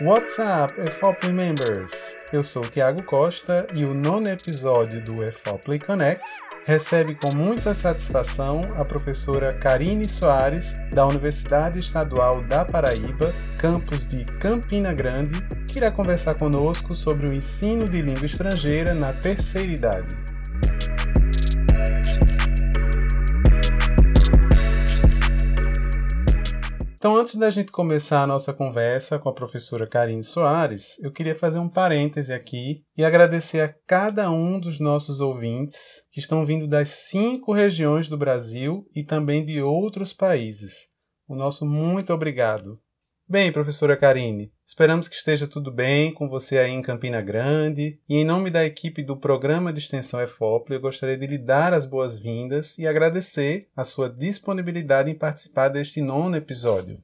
[0.00, 2.16] What's up, EFOPLY members?
[2.32, 7.74] Eu sou o Thiago Costa e o nono episódio do EFOPLY Connects recebe com muita
[7.74, 15.78] satisfação a professora Karine Soares, da Universidade Estadual da Paraíba, campus de Campina Grande, que
[15.78, 20.27] irá conversar conosco sobre o ensino de língua estrangeira na terceira idade.
[27.08, 31.34] Então, antes da gente começar a nossa conversa com a professora Karine Soares, eu queria
[31.34, 36.68] fazer um parêntese aqui e agradecer a cada um dos nossos ouvintes que estão vindo
[36.68, 40.90] das cinco regiões do Brasil e também de outros países.
[41.26, 42.78] O nosso muito obrigado.
[43.30, 48.00] Bem, professora Karine, esperamos que esteja tudo bem com você aí em Campina Grande.
[48.08, 51.74] E em nome da equipe do programa de extensão EFOPLE, eu gostaria de lhe dar
[51.74, 57.02] as boas-vindas e agradecer a sua disponibilidade em participar deste nono episódio.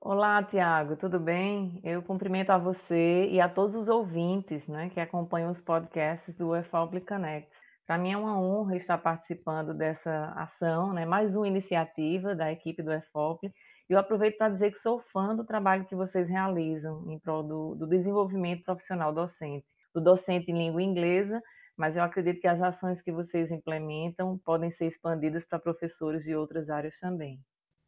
[0.00, 1.80] Olá, Tiago, tudo bem?
[1.82, 6.54] Eu cumprimento a você e a todos os ouvintes né, que acompanham os podcasts do
[6.54, 7.50] EFOPLE Connect.
[7.84, 12.80] Para mim é uma honra estar participando dessa ação, né, mais uma iniciativa da equipe
[12.80, 13.52] do EFOPLE
[13.88, 17.74] eu aproveito para dizer que sou fã do trabalho que vocês realizam em prol do,
[17.74, 21.42] do desenvolvimento profissional docente, do docente em língua inglesa,
[21.76, 26.34] mas eu acredito que as ações que vocês implementam podem ser expandidas para professores de
[26.34, 27.38] outras áreas também.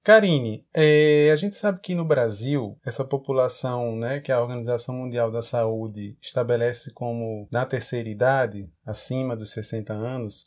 [0.06, 5.32] Karine, é, a gente sabe que no Brasil, essa população né, que a Organização Mundial
[5.32, 10.46] da Saúde estabelece como na terceira idade, acima dos 60 anos,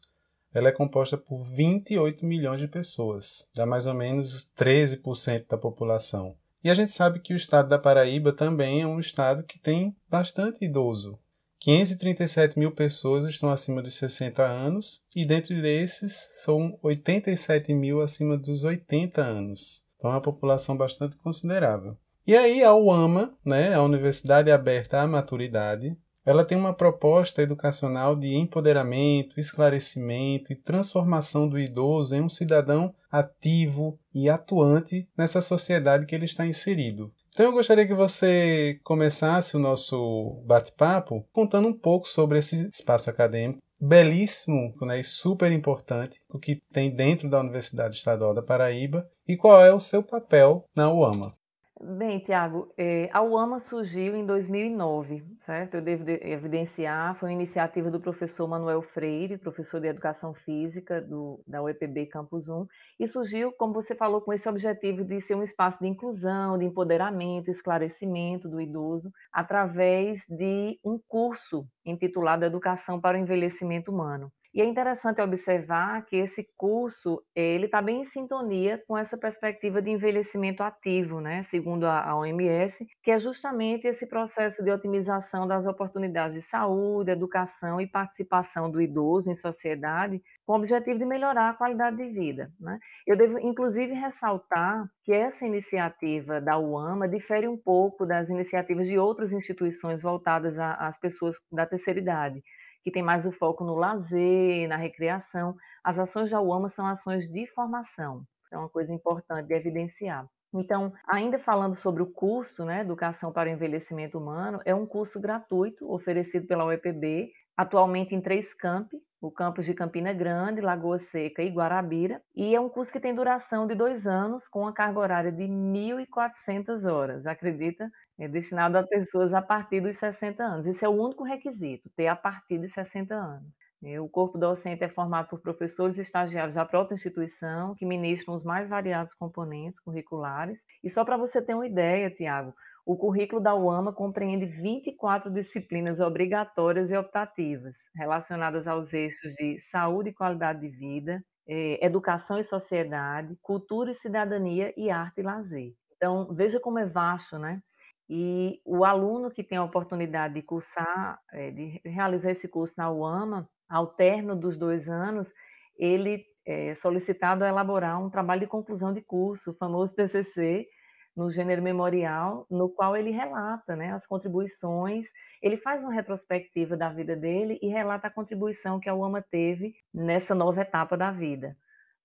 [0.54, 6.36] ela é composta por 28 milhões de pessoas, dá mais ou menos 13% da população.
[6.64, 9.96] E a gente sabe que o estado da Paraíba também é um estado que tem
[10.10, 11.18] bastante idoso.
[11.60, 18.38] 537 mil pessoas estão acima dos 60 anos e dentre desses são 87 mil acima
[18.38, 19.84] dos 80 anos.
[19.98, 21.98] Então é uma população bastante considerável.
[22.26, 25.98] E aí a UAMA, né, a Universidade Aberta à Maturidade,
[26.30, 32.94] ela tem uma proposta educacional de empoderamento, esclarecimento e transformação do idoso em um cidadão
[33.12, 37.12] ativo e atuante nessa sociedade que ele está inserido.
[37.34, 43.10] Então eu gostaria que você começasse o nosso bate-papo contando um pouco sobre esse espaço
[43.10, 49.10] acadêmico belíssimo né, e super importante, o que tem dentro da Universidade Estadual da Paraíba
[49.28, 51.34] e qual é o seu papel na UAMA.
[51.82, 55.76] Bem, Tiago, é, a UAMA surgiu em 2009, certo?
[55.76, 61.42] Eu devo evidenciar, foi uma iniciativa do professor Manuel Freire, professor de Educação Física do,
[61.48, 62.68] da UEPB Campus 1,
[63.00, 66.66] e surgiu, como você falou, com esse objetivo de ser um espaço de inclusão, de
[66.66, 74.30] empoderamento, esclarecimento do idoso, através de um curso intitulado Educação para o Envelhecimento Humano.
[74.52, 79.80] E é interessante observar que esse curso ele está bem em sintonia com essa perspectiva
[79.80, 81.44] de envelhecimento ativo, né?
[81.52, 87.80] segundo a, OMS, que é justamente esse processo de otimização das oportunidades de saúde, educação
[87.80, 92.52] e participação do idoso em sociedade, com o objetivo de melhorar a qualidade de vida.
[92.60, 92.80] Né?
[93.06, 98.98] Eu devo, inclusive, ressaltar que essa iniciativa da UAMA difere um pouco das iniciativas de
[98.98, 102.42] outras instituições voltadas às pessoas da terceira idade
[102.84, 105.56] que tem mais o foco no lazer, na recreação.
[105.84, 110.28] As ações da UAMA são ações de formação, é uma coisa importante de evidenciar.
[110.54, 115.20] Então, ainda falando sobre o curso, né, Educação para o Envelhecimento Humano, é um curso
[115.20, 121.44] gratuito oferecido pela UEPB, atualmente em três campi, o campus de Campina Grande, Lagoa Seca
[121.44, 125.00] e Guarabira, e é um curso que tem duração de dois anos, com uma carga
[125.00, 127.92] horária de 1.400 horas, acredita?
[128.20, 130.68] É destinado a pessoas a partir dos 60 anos.
[130.68, 133.56] Esse é o único requisito, ter a partir de 60 anos.
[134.02, 138.44] O corpo docente é formado por professores e estagiários da própria instituição, que ministram os
[138.44, 140.60] mais variados componentes curriculares.
[140.84, 142.54] E só para você ter uma ideia, Tiago,
[142.86, 150.10] o currículo da UAMA compreende 24 disciplinas obrigatórias e optativas, relacionadas aos eixos de saúde
[150.10, 155.74] e qualidade de vida, eh, educação e sociedade, cultura e cidadania e arte e lazer.
[155.96, 157.62] Então, veja como é vasto, né?
[158.10, 162.92] E o aluno que tem a oportunidade de cursar, eh, de realizar esse curso na
[162.92, 165.32] UAMA, ao término dos dois anos,
[165.78, 170.68] ele é solicitado a elaborar um trabalho de conclusão de curso, o famoso TCC,
[171.16, 175.08] no gênero memorial, no qual ele relata né, as contribuições,
[175.42, 179.74] ele faz uma retrospectiva da vida dele e relata a contribuição que a UAMA teve
[179.94, 181.56] nessa nova etapa da vida.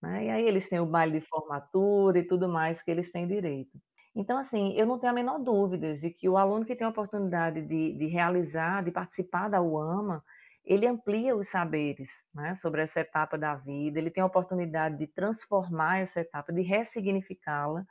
[0.02, 0.26] Né?
[0.26, 3.78] E aí eles têm o baile de formatura e tudo mais que eles têm direito.
[4.16, 6.90] Então, assim, eu não tenho a menor dúvida de que o aluno que tem a
[6.90, 10.22] oportunidade de, de realizar, de participar da UAMA,
[10.64, 15.06] ele amplia os saberes né, sobre essa etapa da vida, ele tem a oportunidade de
[15.06, 17.84] transformar essa etapa, de ressignificá-la,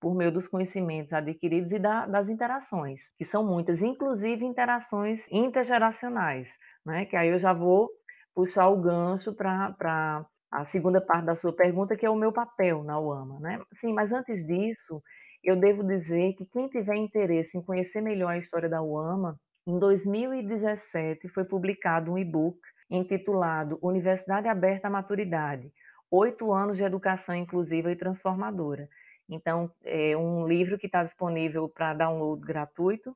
[0.00, 6.48] por meio dos conhecimentos adquiridos e da, das interações, que são muitas, inclusive interações intergeracionais,
[6.86, 7.04] né?
[7.04, 7.90] Que aí eu já vou
[8.34, 12.84] puxar o gancho para a segunda parte da sua pergunta, que é o meu papel
[12.84, 13.60] na UAMA, né?
[13.74, 15.02] Sim, mas antes disso,
[15.42, 19.78] eu devo dizer que quem tiver interesse em conhecer melhor a história da UAMA, em
[19.78, 22.58] 2017 foi publicado um e-book
[22.90, 25.70] intitulado Universidade Aberta à Maturidade,
[26.10, 28.88] oito anos de educação inclusiva e transformadora.
[29.28, 33.14] Então, é um livro que está disponível para download gratuito,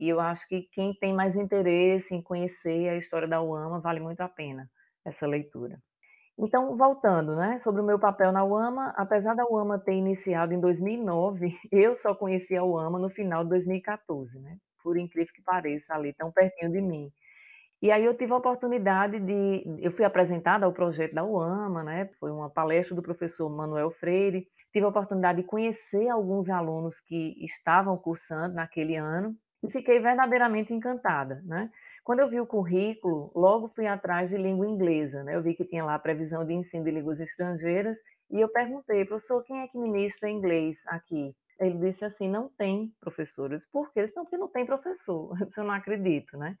[0.00, 4.00] e eu acho que quem tem mais interesse em conhecer a história da UAMA vale
[4.00, 4.68] muito a pena
[5.04, 5.78] essa leitura.
[6.38, 10.60] Então, voltando, né, sobre o meu papel na UAMA, apesar da UAMA ter iniciado em
[10.60, 15.94] 2009, eu só conheci a UAMA no final de 2014, né, por incrível que pareça,
[15.94, 17.10] ali tão pertinho de mim.
[17.82, 22.08] E aí eu tive a oportunidade de, eu fui apresentada ao projeto da UAMA, né?
[22.20, 24.46] Foi uma palestra do professor Manuel Freire.
[24.72, 29.34] Tive a oportunidade de conhecer alguns alunos que estavam cursando naquele ano
[29.64, 31.70] e fiquei verdadeiramente encantada, né?
[32.04, 35.36] Quando eu vi o currículo, logo fui atrás de língua inglesa, né?
[35.36, 37.96] Eu vi que tinha lá a previsão de ensino de línguas estrangeiras
[38.30, 41.34] e eu perguntei, professor, quem é que ministra inglês aqui?
[41.60, 43.64] Ele disse assim, não tem professores.
[43.70, 44.04] Por quê?
[44.16, 45.30] Não, porque não tem professor.
[45.56, 46.56] Eu não acredito, né?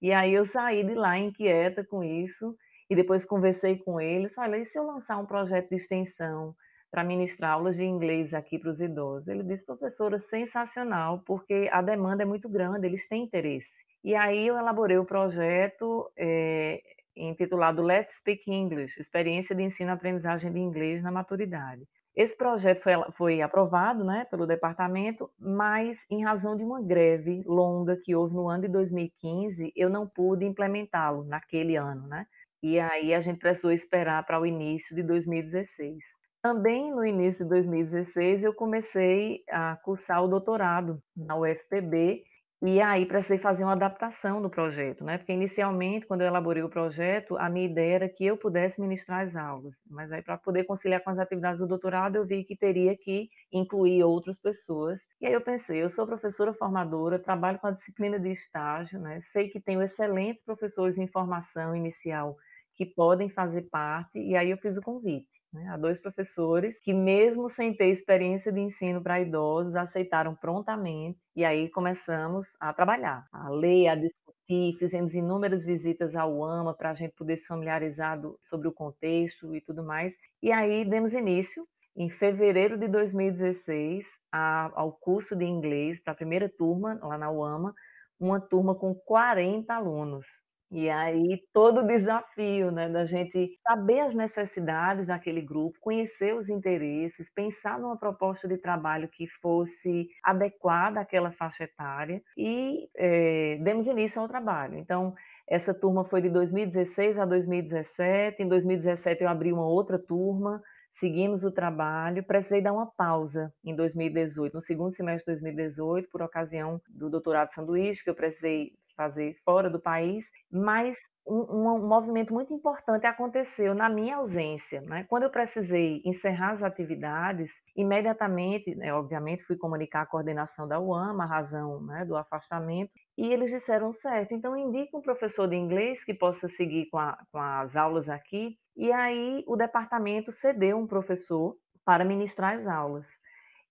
[0.00, 2.56] E aí eu saí de lá inquieta com isso
[2.90, 6.54] e depois conversei com eles, olha, e se eu lançar um projeto de extensão
[6.90, 9.28] para ministrar aulas de inglês aqui para os idosos?
[9.28, 13.87] Ele disse, professora, sensacional, porque a demanda é muito grande, eles têm interesse.
[14.04, 16.80] E aí eu elaborei o projeto é,
[17.16, 21.82] intitulado Let's Speak English, Experiência de Ensino e Aprendizagem de Inglês na Maturidade.
[22.14, 27.96] Esse projeto foi, foi aprovado né, pelo departamento, mas em razão de uma greve longa
[27.96, 32.26] que houve no ano de 2015, eu não pude implementá-lo naquele ano, né?
[32.60, 36.02] E aí a gente precisou esperar para o início de 2016.
[36.42, 42.24] Também no início de 2016 eu comecei a cursar o doutorado na UFPB
[42.60, 45.16] e aí precisei fazer uma adaptação do projeto, né?
[45.16, 49.26] Porque inicialmente, quando eu elaborei o projeto, a minha ideia era que eu pudesse ministrar
[49.26, 52.56] as aulas, mas aí para poder conciliar com as atividades do doutorado, eu vi que
[52.56, 54.98] teria que incluir outras pessoas.
[55.20, 59.20] E aí eu pensei, eu sou professora formadora, trabalho com a disciplina de estágio, né?
[59.32, 62.36] Sei que tenho excelentes professores em formação inicial
[62.74, 66.92] que podem fazer parte, e aí eu fiz o convite né, a dois professores que,
[66.92, 73.26] mesmo sem ter experiência de ensino para idosos, aceitaram prontamente e aí começamos a trabalhar,
[73.32, 78.20] a ler, a discutir, fizemos inúmeras visitas ao AMA para a gente poder se familiarizar
[78.20, 80.14] do, sobre o contexto e tudo mais.
[80.42, 81.66] E aí demos início,
[81.96, 87.30] em fevereiro de 2016, a, ao curso de inglês para a primeira turma lá na
[87.30, 87.74] UAMA,
[88.20, 90.26] uma turma com 40 alunos.
[90.70, 96.50] E aí todo o desafio, né, da gente saber as necessidades daquele grupo, conhecer os
[96.50, 103.86] interesses, pensar numa proposta de trabalho que fosse adequada àquela faixa etária e é, demos
[103.86, 104.76] início ao trabalho.
[104.76, 105.14] Então,
[105.48, 108.42] essa turma foi de 2016 a 2017.
[108.42, 110.62] Em 2017 eu abri uma outra turma,
[110.92, 112.22] seguimos o trabalho.
[112.22, 117.54] Precisei dar uma pausa em 2018, no segundo semestre de 2018, por ocasião do doutorado
[117.54, 123.72] sanduíche, que eu precisei fazer fora do país, mas um, um, movimento muito importante aconteceu
[123.72, 124.80] na minha ausência.
[124.80, 125.06] Né?
[125.08, 131.20] Quando eu precisei encerrar as atividades, imediatamente, né, obviamente, fui comunicar a coordenação da UAM,
[131.20, 136.04] a razão né, do afastamento, e eles disseram certo, então indica um professor de inglês
[136.04, 140.86] que possa seguir com, a, com as aulas aqui, e aí o departamento cedeu um
[140.86, 143.06] professor para ministrar as aulas.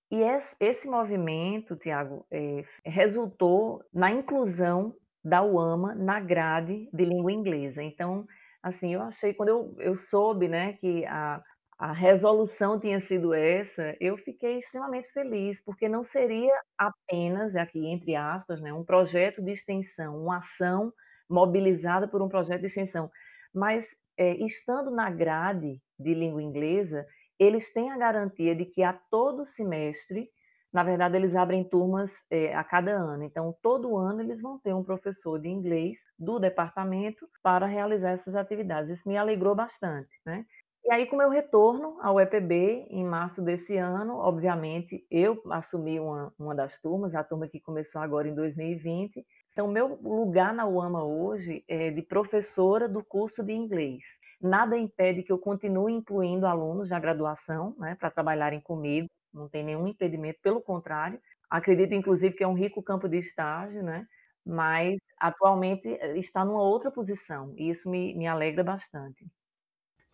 [0.09, 0.21] E
[0.59, 4.95] esse, movimento, Tiago, é, resultou na inclusão
[5.27, 7.83] da UAMA na grade de língua inglesa.
[7.83, 8.25] Então,
[8.63, 11.41] assim, eu achei, quando eu, eu soube né, que a,
[11.77, 18.15] a resolução tinha sido essa, eu fiquei extremamente feliz, porque não seria apenas, aqui entre
[18.15, 20.93] aspas, né, um projeto de extensão, uma ação
[21.29, 23.11] mobilizada por um projeto de extensão,
[23.53, 27.05] mas é, estando na grade de língua inglesa,
[27.37, 30.29] eles têm a garantia de que a todo semestre
[30.71, 33.23] na verdade, eles abrem turmas é, a cada ano.
[33.23, 38.35] Então, todo ano eles vão ter um professor de inglês do departamento para realizar essas
[38.35, 38.91] atividades.
[38.91, 40.45] Isso me alegrou bastante, né?
[40.83, 46.33] E aí, com meu retorno ao EPB, em março desse ano, obviamente, eu assumi uma,
[46.39, 49.25] uma das turmas, a turma que começou agora em 2020.
[49.51, 54.01] Então, meu lugar na UAMA hoje é de professora do curso de inglês.
[54.39, 59.63] Nada impede que eu continue incluindo alunos da graduação, né, para trabalharem comigo não tem
[59.63, 61.19] nenhum impedimento, pelo contrário,
[61.49, 64.07] acredito inclusive que é um rico campo de estágio, né?
[64.47, 69.27] mas atualmente eh, está numa outra posição, e isso me, me alegra bastante.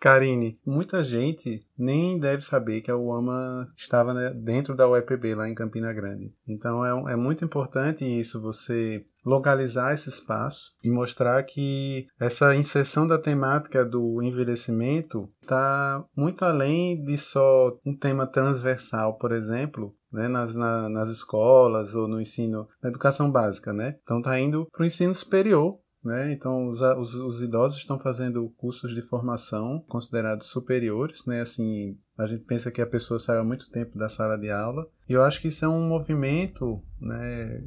[0.03, 5.47] Karine, muita gente nem deve saber que a UAMA estava né, dentro da UEPB lá
[5.47, 6.35] em Campina Grande.
[6.45, 13.07] Então é, é muito importante isso, você localizar esse espaço e mostrar que essa inserção
[13.07, 20.27] da temática do envelhecimento está muito além de só um tema transversal, por exemplo, né,
[20.27, 23.95] nas, na, nas escolas ou no ensino, na educação básica, né?
[24.03, 26.33] Então está indo para o ensino superior né?
[26.33, 31.41] Então, os, os, os, idosos estão fazendo cursos de formação considerados superiores, né?
[31.41, 34.85] Assim, a gente pensa que a pessoa sai há muito tempo da sala de aula.
[35.07, 37.63] E eu acho que isso é um movimento, né?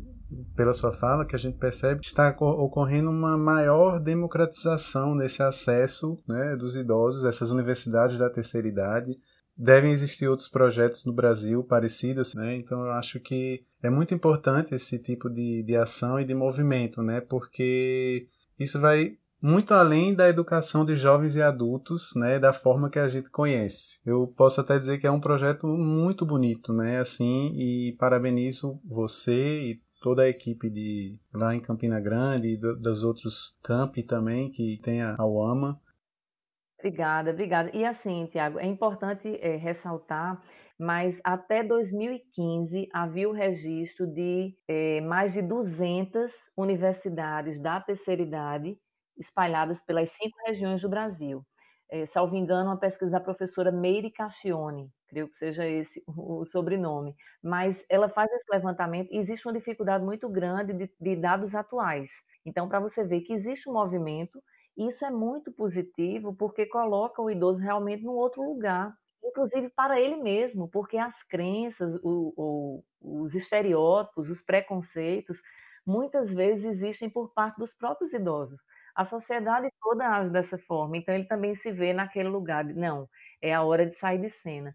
[0.54, 6.16] Pela sua fala, que a gente percebe que está ocorrendo uma maior democratização nesse acesso
[6.26, 9.14] né, dos idosos, essas universidades da terceira idade,
[9.56, 12.56] devem existir outros projetos no Brasil parecidos, né?
[12.56, 17.02] Então eu acho que é muito importante esse tipo de, de ação e de movimento,
[17.02, 17.20] né?
[17.20, 18.26] Porque
[18.58, 23.08] isso vai muito além da educação de jovens e adultos, né, da forma que a
[23.08, 24.00] gente conhece.
[24.04, 29.60] Eu posso até dizer que é um projeto muito bonito, né, assim, e parabenizo você
[29.60, 34.50] e toda a equipe de lá em Campina Grande e do, dos outros campi também
[34.50, 35.80] que tem a, a UAMA
[36.86, 37.70] Obrigada, obrigada.
[37.74, 40.40] E assim, Tiago, é importante é, ressaltar,
[40.78, 48.78] mas até 2015 havia o registro de é, mais de 200 universidades da terceira idade
[49.18, 51.44] espalhadas pelas cinco regiões do Brasil.
[51.90, 57.14] É, salvo engano, uma pesquisa da professora Meire Cascione, creio que seja esse o sobrenome,
[57.42, 62.08] mas ela faz esse levantamento e existe uma dificuldade muito grande de, de dados atuais.
[62.44, 64.40] Então, para você ver que existe um movimento
[64.76, 70.16] isso é muito positivo porque coloca o idoso realmente num outro lugar, inclusive para ele
[70.16, 72.84] mesmo, porque as crenças, o, o,
[73.24, 75.40] os estereótipos, os preconceitos,
[75.86, 78.60] muitas vezes existem por parte dos próprios idosos.
[78.94, 83.08] A sociedade toda age dessa forma, então ele também se vê naquele lugar não,
[83.40, 84.74] é a hora de sair de cena.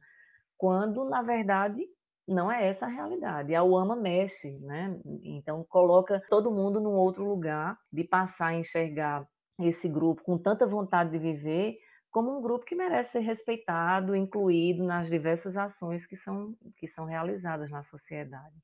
[0.58, 1.86] Quando, na verdade,
[2.27, 3.55] não é essa a realidade.
[3.55, 5.00] A UAMA mexe, né?
[5.24, 9.27] Então coloca todo mundo num outro lugar de passar a enxergar
[9.68, 11.77] esse grupo com tanta vontade de viver
[12.12, 17.06] como um grupo que merece ser respeitado, incluído nas diversas ações que são, que são
[17.06, 18.56] realizadas na sociedade.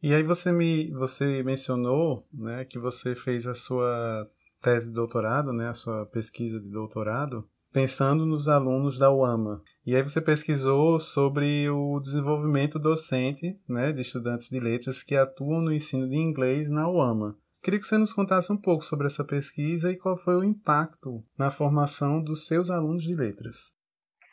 [0.00, 4.30] E aí você me você mencionou, né, que você fez a sua
[4.62, 9.60] tese de doutorado, né, a sua pesquisa de doutorado, pensando nos alunos da UAMA.
[9.84, 15.60] E aí você pesquisou sobre o desenvolvimento docente, né, de estudantes de letras que atuam
[15.60, 17.36] no ensino de inglês na UAMA.
[17.64, 21.24] Queria que você nos contasse um pouco sobre essa pesquisa e qual foi o impacto
[21.38, 23.72] na formação dos seus alunos de letras.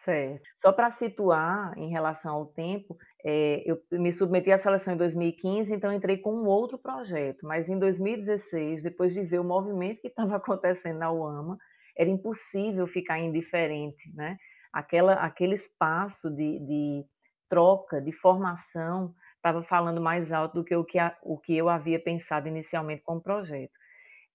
[0.04, 0.44] Certo.
[0.58, 5.74] Só para situar em relação ao tempo, é, eu me submeti à seleção em 2015,
[5.74, 10.10] então entrei com um outro projeto, mas em 2016, depois de ver o movimento que
[10.10, 11.58] estava acontecendo na UAMA,
[11.98, 14.36] era impossível ficar indiferente, né?
[14.74, 17.06] Aquela, aquele espaço de, de
[17.48, 21.68] troca, de formação, estava falando mais alto do que o que, a, o que eu
[21.70, 23.74] havia pensado inicialmente como projeto.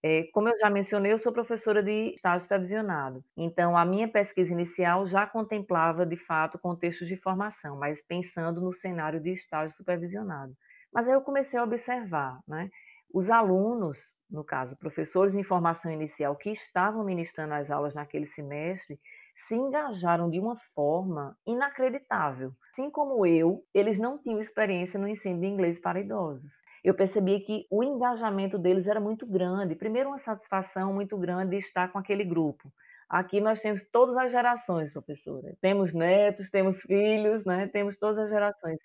[0.02, 4.52] É, como eu já mencionei, eu sou professora de estágio supervisionado, então a minha pesquisa
[4.52, 10.54] inicial já contemplava, de fato, contextos de formação, mas pensando no cenário de estágio supervisionado.
[10.92, 12.70] Mas aí eu comecei a observar, né?
[13.12, 18.98] Os alunos, no caso, professores em formação inicial que estavam ministrando as aulas naquele semestre,
[19.36, 22.52] se engajaram de uma forma inacreditável.
[22.70, 26.60] Assim como eu, eles não tinham experiência no ensino de inglês para idosos.
[26.82, 29.74] Eu percebia que o engajamento deles era muito grande.
[29.74, 32.72] Primeiro, uma satisfação muito grande de estar com aquele grupo.
[33.08, 35.54] Aqui nós temos todas as gerações, professora.
[35.60, 37.68] Temos netos, temos filhos, né?
[37.68, 38.78] temos todas as gerações.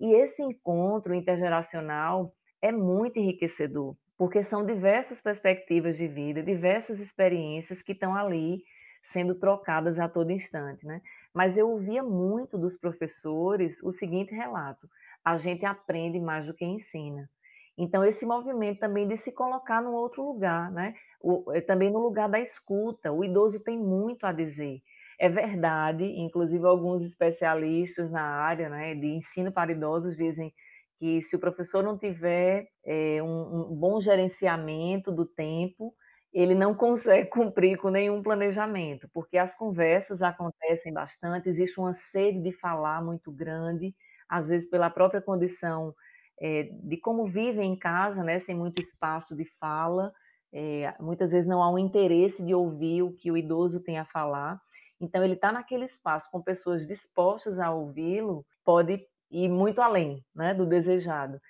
[0.00, 7.82] E esse encontro intergeracional é muito enriquecedor, porque são diversas perspectivas de vida, diversas experiências
[7.82, 8.64] que estão ali
[9.02, 11.00] sendo trocadas a todo instante, né?
[11.32, 14.88] Mas eu ouvia muito dos professores o seguinte relato:
[15.24, 17.30] a gente aprende mais do que ensina.
[17.76, 20.94] Então, esse movimento também de se colocar num outro lugar, né?
[21.20, 24.82] O, eh, também no lugar da escuta, o idoso tem muito a dizer.
[25.18, 30.52] É verdade, inclusive alguns especialistas na área né, de ensino para idosos dizem
[30.98, 35.94] que se o professor não tiver é, um, um bom gerenciamento do tempo,
[36.32, 42.40] ele não consegue cumprir com nenhum planejamento, porque as conversas acontecem bastante, existe uma sede
[42.42, 43.94] de falar muito grande,
[44.28, 45.94] às vezes pela própria condição
[46.40, 50.12] é, de como vivem em casa, né, sem muito espaço de fala,
[50.52, 54.04] é, muitas vezes não há um interesse de ouvir o que o idoso tem a
[54.04, 54.60] falar,
[55.00, 60.54] então ele está naquele espaço com pessoas dispostas a ouvi-lo, pode ir muito além né,
[60.54, 61.40] do desejado.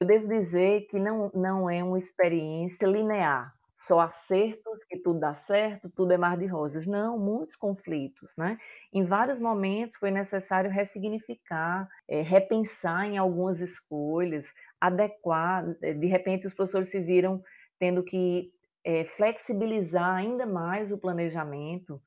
[0.00, 5.34] Eu devo dizer que não, não é uma experiência linear, só acertos, que tudo dá
[5.34, 6.86] certo, tudo é mar de rosas.
[6.86, 8.58] Não, muitos conflitos, né.
[8.92, 14.46] Em vários momentos foi necessário ressignificar, eh, repensar em algumas escolhas,
[14.80, 17.42] adequar, eh, de repente os professores se viram
[17.78, 18.50] tendo que,
[18.84, 22.00] eh, flexibilizar ainda mais o planejamento,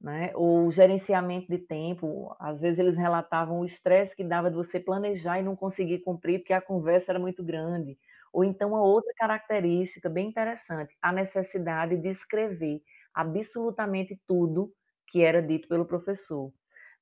[0.00, 2.34] né, ou o gerenciamento de tempo.
[2.38, 6.40] Às vezes eles relatavam o estresse que dava de você planejar e não conseguir cumprir,
[6.40, 7.98] porque a conversa era muito grande.
[8.32, 12.80] Ou então uma outra característica bem interessante, a necessidade de escrever
[13.14, 14.72] absolutamente tudo
[15.06, 16.52] que era dito pelo professor,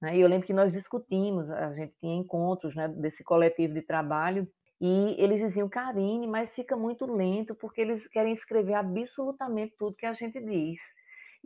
[0.00, 0.17] né.
[0.17, 4.49] E eu lembro que nós discutimos, a gente tinha encontros, né, desse coletivo de trabalho,
[4.81, 10.07] e eles diziam: "Carine, mas fica muito lento, porque eles querem escrever absolutamente tudo que
[10.07, 10.79] a gente diz".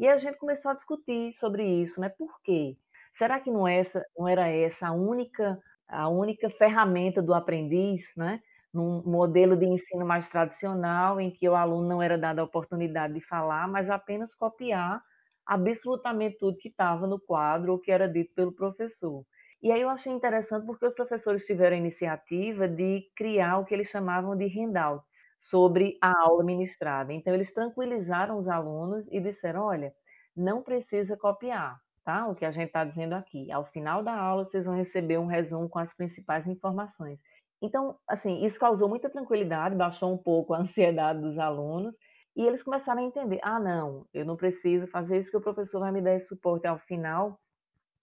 [0.00, 2.76] E a gente começou a discutir sobre isso, né, por quê?
[3.14, 8.02] Será que não é essa não era essa a única a única ferramenta do aprendiz,
[8.16, 8.40] né,
[8.74, 13.14] num modelo de ensino mais tradicional, em que o aluno não era dado a oportunidade
[13.14, 15.02] de falar, mas apenas copiar
[15.46, 19.24] absolutamente tudo que estava no quadro ou que era dito pelo professor.
[19.62, 23.74] E aí eu achei interessante, porque os professores tiveram a iniciativa de criar o que
[23.74, 25.09] eles chamavam de handouts,
[25.40, 27.12] sobre a aula ministrada.
[27.14, 29.94] Então eles tranquilizaram os alunos e disseram: "Olha,
[30.36, 33.50] não precisa copiar, tá, o que a gente está dizendo aqui.
[33.52, 37.20] Ao final da aula vocês vão receber um resumo com as principais informações".
[37.62, 41.96] Então, assim, isso causou muita tranquilidade, baixou um pouco a ansiedade dos alunos,
[42.36, 45.80] e eles começaram a entender: "Ah não, eu não preciso fazer isso, porque o professor
[45.80, 47.38] vai me dar esse suporte ao final".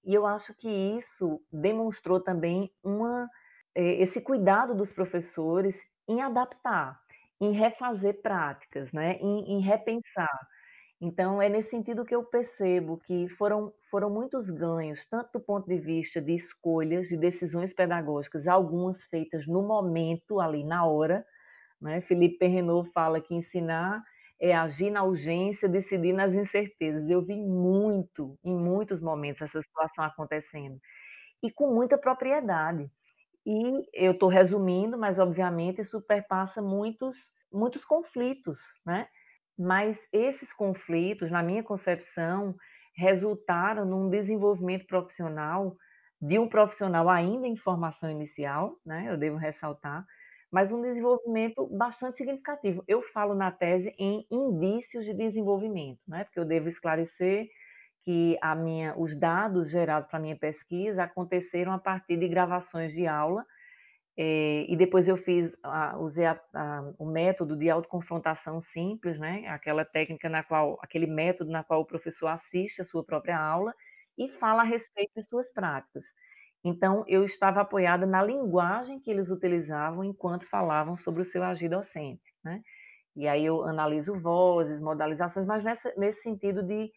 [0.03, 3.29] E eu acho que isso demonstrou também uma
[3.75, 6.99] eh, esse cuidado dos professores em adaptar,
[7.41, 10.29] em refazer práticas, né, em em repensar.
[11.01, 15.67] Então é nesse sentido que eu percebo que foram foram muitos ganhos, tanto do ponto
[15.69, 21.25] de vista de escolhas, de decisões pedagógicas, algumas feitas no momento, ali na hora,
[21.81, 22.01] né.
[22.01, 24.03] Felipe Perrenot fala que ensinar
[24.41, 27.09] é agir na urgência, decidir nas incertezas.
[27.09, 30.79] Eu vi muito, em muitos momentos, essa situação acontecendo,
[31.43, 32.89] e com muita propriedade.
[33.47, 37.17] E eu estou resumindo, mas obviamente isso perpassa muitos
[37.53, 39.07] muitos conflitos, né.
[39.57, 42.55] Mas esses conflitos, na minha concepção,
[42.95, 45.77] resultaram num desenvolvimento profissional,
[46.21, 50.05] de um profissional ainda em formação inicial, né, eu devo ressaltar,
[50.51, 52.83] mas um desenvolvimento bastante significativo.
[52.87, 57.47] Eu falo na tese em indícios de desenvolvimento, né, porque eu devo esclarecer
[58.07, 62.93] que a minha os dados gerados para a minha pesquisa aconteceram a partir de gravações
[62.93, 63.45] de aula,
[64.17, 69.47] eh, e depois eu fiz a usei a a o método de autoconfrontação simples, né,
[69.47, 73.73] aquela técnica na qual aquele método na qual o professor assiste a sua própria aula
[74.17, 76.05] e fala a respeito de suas práticas.
[76.63, 81.69] Então eu estava apoiada na linguagem que eles utilizavam enquanto falavam sobre o seu agir
[81.69, 82.61] docente, né.
[83.15, 86.91] E aí eu analiso vozes, modalizações, mas nessa nesse sentido de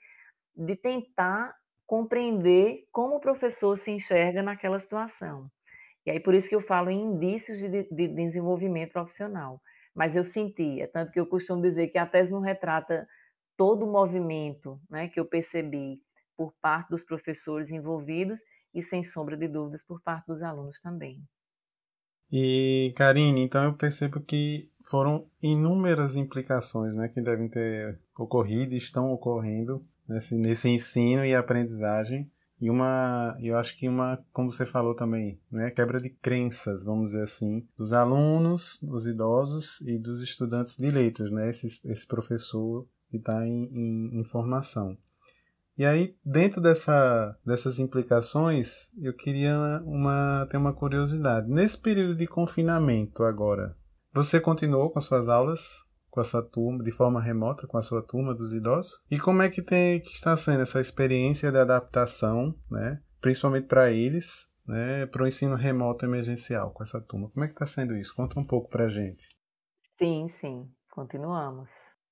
[0.57, 1.55] de tentar
[1.87, 5.51] compreender como o professor se enxerga naquela situação.
[6.07, 9.61] E aí por isso que eu falo em indícios de de de desenvolvimento profissional.
[9.95, 13.07] Mas eu sentia, tanto que eu costumo dizer que a tese não retrata
[13.57, 16.01] todo o movimento, né, que eu percebi
[16.37, 18.41] por parte dos professores envolvidos
[18.73, 21.23] e, sem sombra de dúvidas, por parte dos alunos também.
[22.33, 28.79] E, Carine, então eu percebo que foram inúmeras implicações, né, que devem ter ocorrido e
[28.79, 29.81] estão ocorrendo
[30.11, 32.31] nesse, nesse ensino e aprendizagem.
[32.61, 37.13] E uma, eu acho que uma, como você falou também, né, quebra de crenças, vamos
[37.13, 42.87] dizer assim, dos alunos, dos idosos e dos estudantes de letras, né, esse, esse professor
[43.09, 44.95] que está em, em, em formação.
[45.79, 51.49] E aí, dentro dessa, dessas implicações, eu queria uma, ter uma curiosidade.
[51.49, 53.75] Nesse período de confinamento agora,
[54.13, 57.83] você continuou com as suas aulas com a sua turma, de forma remota, com a
[57.83, 59.03] sua turma dos idosos?
[59.11, 63.01] E como é que, tem, que está sendo essa experiência de adaptação, né?
[63.21, 65.07] principalmente para eles, né?
[65.07, 67.31] para o ensino remoto emergencial com essa turma?
[67.31, 68.15] Como é que está sendo isso?
[68.15, 69.29] Conta um pouco para gente.
[69.99, 71.71] Sim, sim, continuamos.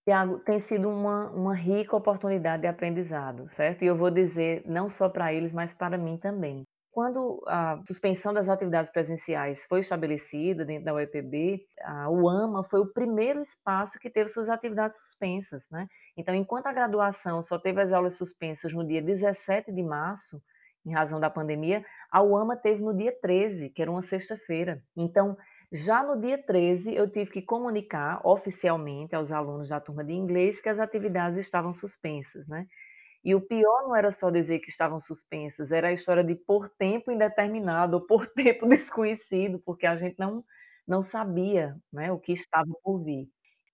[0.09, 3.83] Tiago, tem sido uma, uma rica oportunidade de aprendizado, certo?
[3.83, 6.63] E eu vou dizer, não só para eles, mas para mim também.
[6.99, 12.93] Quando a suspensão das atividades presenciais foi estabelecida dentro da UEPB, a UAMA foi o
[12.93, 15.87] primeiro espaço que teve suas atividades suspensas, né?
[16.17, 20.43] Então, enquanto a graduação só teve as aulas suspensas no dia 17 de março,
[20.85, 24.83] em razão da pandemia, a UAMA teve no dia 13, que era uma sexta-feira.
[24.97, 25.37] Então,
[25.71, 30.61] já no dia 13, eu tive que comunicar oficialmente aos alunos da turma de inglês
[30.61, 32.67] que as atividades estavam suspensas, né.
[33.25, 36.69] E o pior não era só dizer que estavam suspensas, era a história de por
[36.79, 40.45] tempo indeterminado ou por tempo desconhecido, porque a gente não
[40.87, 43.29] não sabia, né, o que estava por vir.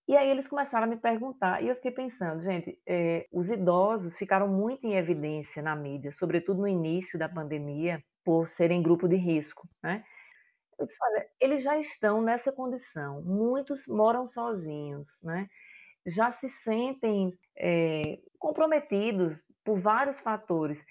[0.08, 4.18] E aí eles começaram a me perguntar, e eu fiquei pensando, gente, eh, os idosos
[4.18, 9.16] ficaram muito em evidência na mídia, sobretudo no início da pandemia, por serem grupo de
[9.16, 10.04] risco, né.
[10.78, 15.48] Eu disse: "Olha, eles já estão nessa condição, muitos moram sozinhos, né,
[16.06, 20.84] já se sentem, eh, comprometidos por vários fatores,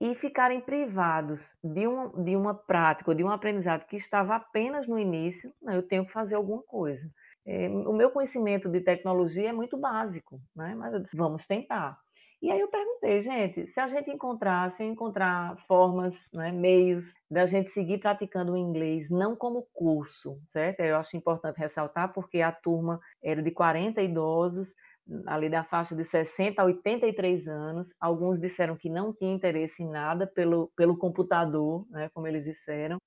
[0.00, 4.98] e ficarem privados de um de uma prática de um aprendizado que estava apenas no
[4.98, 7.10] início, não, eu tenho que fazer alguma coisa.
[7.46, 11.98] Eh, o meu conhecimento de tecnologia é muito básico, né, mas eu disse: "Vamos tentar".
[12.42, 17.12] E aí eu perguntei: "Gente, se a gente encontrar se eu encontrar formas, né, meios
[17.30, 20.80] da gente seguir praticando o inglês, não como curso", certo?
[20.80, 24.72] Eu acho importante ressaltar, porque a turma era de 40 idosos,
[25.26, 29.88] ali da faixa de 60 a 83 anos, alguns disseram que não tinham interesse em
[29.90, 32.98] nada pelo pelo computador, né, como eles disseram,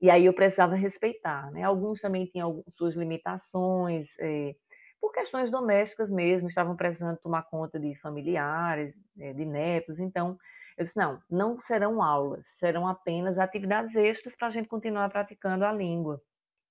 [0.00, 1.64] e aí eu precisava respeitar, né.
[1.64, 4.54] Alguns também tinham suas limitações, eh,
[5.00, 10.38] por questões domésticas mesmo, estavam precisando tomar conta de familiares, eh, de netos, então
[10.78, 15.64] eu disse: "Não, não serão aulas, serão apenas atividades extras para a gente continuar praticando
[15.64, 16.20] a língua".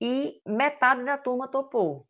[0.01, 2.05] E metade da turma topou.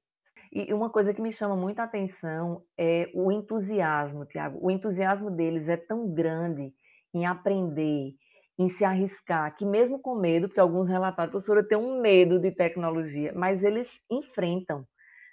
[0.51, 4.59] E uma coisa que me chama muita atenção é o entusiasmo, Tiago.
[4.61, 6.73] O entusiasmo deles é tão grande
[7.13, 8.13] em aprender,
[8.57, 12.39] em se arriscar, que mesmo com medo, porque alguns relataram: "Professora, eu tenho um medo
[12.39, 14.85] de tecnologia", mas eles enfrentam,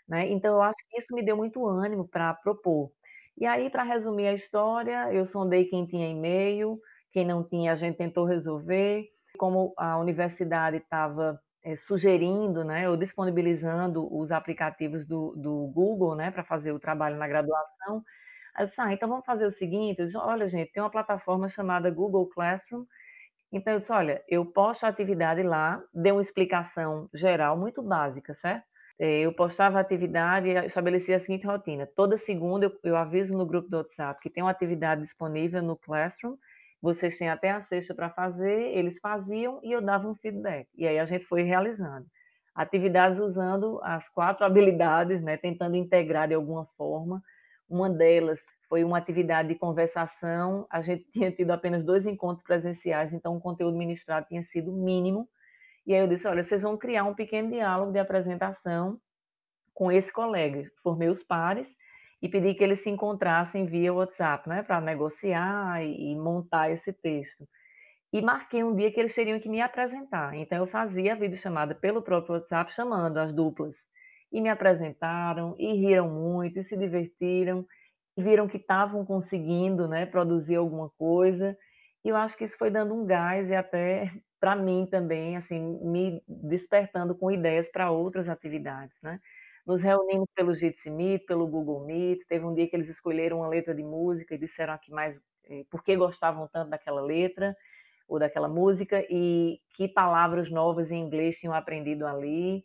[0.09, 0.29] né.
[0.31, 2.91] Então eu acho que isso me deu muito ânimo para propor.
[3.39, 6.81] E aí, para resumir a história, eu sondei quem tinha e-mail,
[7.13, 9.07] quem não tinha, a gente tentou resolver.
[9.39, 16.31] Como a universidade estava eh, sugerindo, né, ou disponibilizando os aplicativos do do Google, né,
[16.31, 18.03] para fazer o trabalho na graduação.
[18.59, 21.49] Eu disse: "Ah, então vamos fazer o seguinte", eu disse: "Olha gente, tem uma plataforma
[21.49, 22.85] chamada Google Classroom",
[23.53, 28.35] então eu disse: "Olha, eu posto a atividade lá", dei uma explicação geral muito básica,
[28.35, 28.67] certo?
[28.99, 33.47] Eh, eu postava atividade e estabelecia a seguinte rotina: toda segunda eu eu aviso no
[33.47, 36.37] grupo do WhatsApp que tem uma atividade disponível no Classroom,
[36.81, 40.69] vocês têm até a sexta para fazer, eles faziam e eu dava um feedback.
[40.77, 42.07] E aí a gente foi realizando.
[42.55, 47.23] Atividades usando as 4 habilidades, né, tentando integrar de alguma forma.
[47.69, 53.13] Uma delas foi uma atividade de conversação, a gente tinha tido apenas 2 encontros presenciais,
[53.13, 55.29] então o conteúdo ministrado tinha sido mínimo.
[55.87, 58.99] E aí eu disse: "Olha, vocês vão criar um pequeno diálogo de apresentação
[59.75, 60.71] com esse colega".
[60.83, 61.77] Formei os pares
[62.23, 67.47] e pedi que eles se encontrassem via WhatsApp, né, para negociar e montar esse texto.
[68.13, 71.75] E marquei um dia que eles teriam que me apresentar, então eu fazia a videochamada
[71.75, 73.77] pelo próprio WhatsApp chamando as duplas.
[74.33, 77.67] E me apresentaram, e riram muito, e se divertiram,
[78.17, 81.57] e viram que estavam conseguindo, né, produzir alguma coisa,
[82.05, 85.61] e eu acho que isso foi dando um gás e até para mim também, assim,
[85.83, 89.21] me despertando com ideias para outras atividades, né.
[89.67, 93.49] Nos reunimos pelo Jitsi Meet, pelo Google Meet, teve um dia que eles escolheram uma
[93.49, 95.21] letra de música e disseram a que mais
[95.51, 97.57] eh, por que gostavam tanto daquela letra,
[98.09, 102.65] ou daquela música, e que palavras novas em inglês tinham aprendido ali.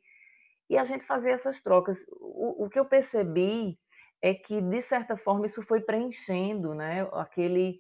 [0.70, 2.00] E a gente fazia essas trocas.
[2.20, 3.80] O o que eu percebi
[4.22, 7.80] é que, de certa forma, isso foi preenchendo, né, aquele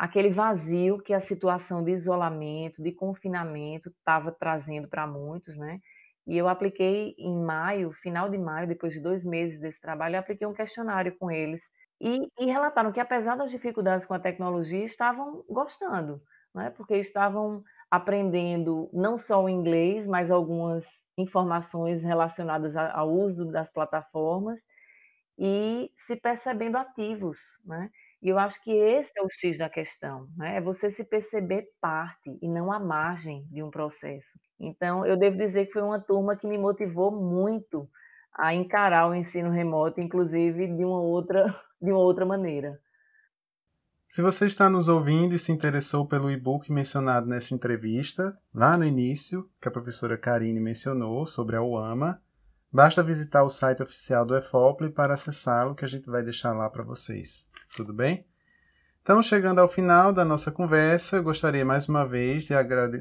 [0.00, 5.80] aquele vazio que a situação de isolamento, de confinamento estava trazendo para muitos, né.
[6.26, 10.20] E eu apliquei em maio, final de maio, depois de 2 meses desse trabalho, eu
[10.20, 11.62] apliquei um questionário com eles,
[12.00, 16.22] e e relataram que apesar das dificuldades com a tecnologia, estavam gostando,
[16.54, 20.86] né, porque estavam aprendendo não só o inglês, mas algumas
[21.18, 24.60] informações relacionadas ao uso das plataformas,
[25.38, 27.90] e se percebendo ativos, né.
[28.22, 31.66] E eu acho que esse é o X da questão, né, é você se perceber
[31.80, 34.38] parte e não à margem de um processo.
[34.58, 37.88] Então eu devo dizer que foi uma turma que me motivou muito
[38.34, 41.44] a encarar o ensino remoto, inclusive de uma outra
[41.80, 42.78] de uma outra maneira.
[44.06, 48.84] Se você está nos ouvindo e se interessou pelo e-book mencionado nessa entrevista, lá no
[48.84, 52.20] início, que a professora Karine mencionou sobre a UAMA,
[52.72, 56.68] basta visitar o site oficial do EFOPLE para acessá-lo, que a gente vai deixar lá
[56.68, 57.49] para vocês.
[57.76, 58.26] Tudo bem?
[59.02, 62.54] Então, chegando ao final da nossa conversa, gostaria mais uma vez de,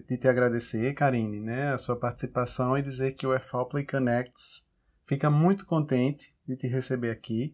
[0.08, 4.66] de te agradecer, Karine, né, a sua participação e dizer que o EFOPLE Connects
[5.06, 7.54] fica muito contente de te receber aqui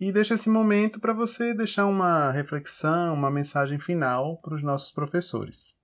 [0.00, 4.92] e deixa esse momento para você deixar uma reflexão, uma mensagem final para os nossos
[4.92, 5.78] professores.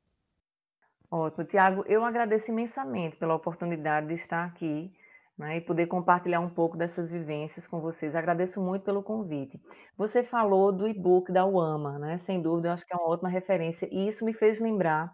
[1.11, 4.93] Ótimo, Tiago, eu agradeço imensamente pela oportunidade de estar aqui
[5.41, 8.15] né, e poder compartilhar um pouco dessas vivências com vocês.
[8.15, 9.59] Agradeço muito pelo convite.
[9.97, 12.19] Você falou do e-book da UAMA, né?
[12.19, 15.11] Sem dúvida, eu acho que é uma ótima referência, e isso me fez lembrar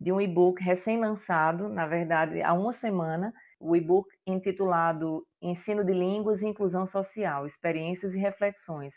[0.00, 6.42] de um e-book recém-lançado, na verdade, há uma semana, o e-book intitulado Ensino de Línguas
[6.42, 8.96] e Inclusão Social, Experiências e Reflexões.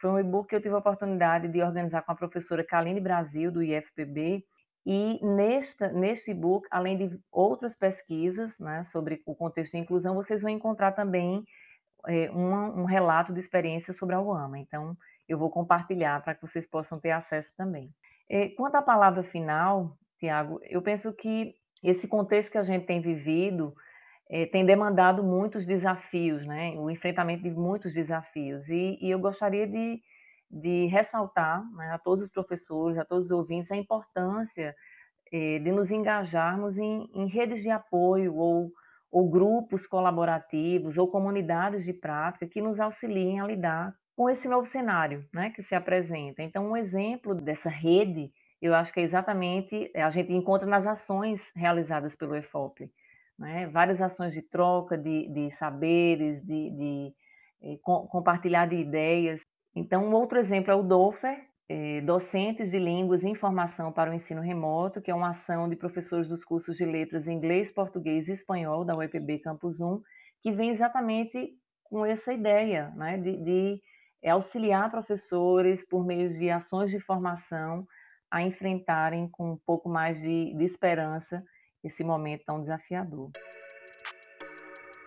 [0.00, 3.50] Foi um e-book que eu tive a oportunidade de organizar com a professora Kaline Brasil,
[3.50, 4.44] do IFPB,
[4.84, 10.40] e nesta, neste e-book, além de outras pesquisas né, sobre o contexto de inclusão, vocês
[10.40, 11.44] vão encontrar também
[12.06, 14.58] é, um, um, relato de experiência sobre a UAMA.
[14.58, 14.96] Então,
[15.28, 17.92] eu vou compartilhar para que vocês possam ter acesso também.
[18.28, 23.00] É, quanto à palavra final, Tiago, eu penso que esse contexto que a gente tem
[23.00, 23.74] vivido
[24.30, 26.72] é, tem demandado muitos desafios, né?
[26.76, 28.68] o enfrentamento de muitos desafios.
[28.68, 30.00] E, e eu gostaria de,
[30.50, 34.74] de ressaltar né, a todos os professores, a todos os ouvintes, a importância
[35.32, 38.72] é, de nos engajarmos em, em redes de apoio ou,
[39.10, 44.66] ou grupos colaborativos ou comunidades de prática que nos auxiliem a lidar com esse novo
[44.66, 46.42] cenário né, que se apresenta.
[46.42, 51.50] Então, um exemplo dessa rede, eu acho que é exatamente, a gente encontra nas ações
[51.54, 52.90] realizadas pelo EFOP
[53.40, 53.66] né?
[53.68, 57.14] várias ações de troca de, de saberes, de, de
[57.62, 59.40] eh, com, compartilhar de ideias.
[59.74, 64.14] Então, um outro exemplo é o DOFER, eh, Docentes de Línguas e Informação para o
[64.14, 68.32] Ensino Remoto, que é uma ação de professores dos cursos de letras inglês, português e
[68.32, 70.00] espanhol da UEPB Campus 1,
[70.42, 71.54] que vem exatamente
[71.84, 73.16] com essa ideia né?
[73.18, 73.82] de, de
[74.28, 77.86] auxiliar professores por meio de ações de formação
[78.30, 81.42] a enfrentarem com um pouco mais de, de esperança
[81.82, 83.30] esse momento tão desafiador.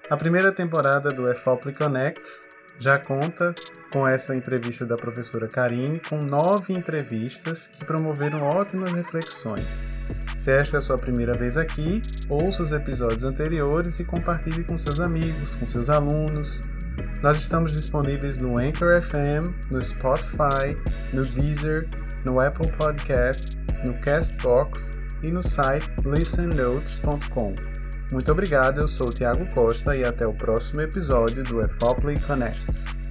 [0.10, 3.54] A primeira temporada do EFOPLE Connects já conta
[3.92, 9.86] com essa entrevista da professora Karine, com nove entrevistas que promoveram ótimas reflexões.
[10.36, 14.78] Se esta é a sua primeira vez aqui, ouça os episódios anteriores e compartilhe com
[14.78, 16.62] seus amigos, com seus alunos.
[17.22, 20.76] Nós estamos disponíveis no Anchor FM, no Spotify,
[21.14, 21.88] no Deezer,
[22.26, 27.73] no Apple Podcast, no Castbox e no site listennotes.com.
[28.14, 33.03] Muito obrigado, eu sou o Tiago Costa e até o próximo episódio do EFOPLY Connects.